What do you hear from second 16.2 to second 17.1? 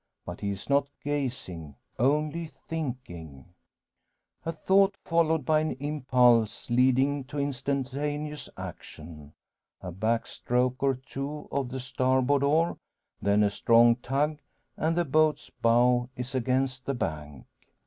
against the